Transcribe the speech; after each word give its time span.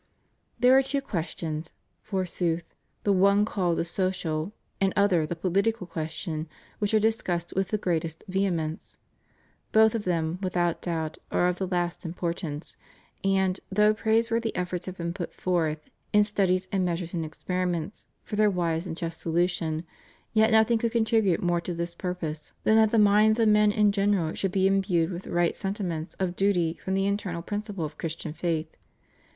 There 0.59 0.75
are 0.75 0.81
two 0.81 0.99
questions, 0.99 1.73
forsooth— 2.01 2.73
the 3.03 3.13
one 3.13 3.45
called 3.45 3.77
the 3.77 3.85
social, 3.85 4.51
and 4.81 4.91
other 4.95 5.27
the 5.27 5.35
political 5.35 5.85
question— 5.85 6.47
^which 6.81 6.95
are 6.97 6.99
discussed 6.99 7.53
with 7.55 7.67
the 7.67 7.77
greatest 7.77 8.23
vehemence. 8.27 8.97
Both 9.71 9.93
of 9.93 10.03
them, 10.05 10.39
without 10.41 10.81
doubt, 10.81 11.19
are 11.31 11.47
of 11.47 11.57
the 11.57 11.67
last 11.67 12.03
importance, 12.03 12.77
and, 13.23 13.59
though 13.71 13.93
praise 13.93 14.31
worthy 14.31 14.55
efforts 14.55 14.87
have 14.87 14.97
been 14.97 15.13
put 15.13 15.35
forth, 15.35 15.77
in 16.11 16.23
studies 16.23 16.67
and 16.71 16.83
meas 16.83 17.01
ures 17.01 17.13
and 17.13 17.23
experiments 17.23 18.07
for 18.23 18.37
their 18.37 18.49
wise 18.49 18.87
and 18.87 18.97
just 18.97 19.21
solution, 19.21 19.83
yet 20.33 20.49
nothing 20.49 20.79
could 20.79 20.93
contribute 20.93 21.43
more 21.43 21.61
to 21.61 21.75
this 21.75 21.93
purpose 21.93 22.53
than 22.63 22.73
THE 22.73 22.81
REUNION 22.81 22.83
OF 22.83 22.89
CHRISTENDOM. 22.89 22.89
317 22.89 22.89
that 22.89 22.91
the 22.91 23.11
minds 23.11 23.39
of 23.39 23.49
men 23.49 23.71
in 23.71 23.91
general 23.91 24.33
should 24.33 24.51
be 24.51 24.65
imbued 24.65 25.11
with 25.11 25.27
right 25.27 25.55
sentiments 25.55 26.15
of 26.15 26.35
duty 26.35 26.79
from 26.83 26.95
the 26.95 27.05
internal 27.05 27.43
principle 27.43 27.85
of 27.85 27.99
Christian 27.99 28.33
faith. 28.33 28.75